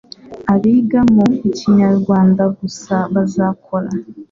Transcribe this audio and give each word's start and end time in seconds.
abiga 0.53 0.99
mu 1.13 1.25
Ikinya-Rwanda 1.49 2.43
gusa 2.59 2.95
bazakora 3.13 3.89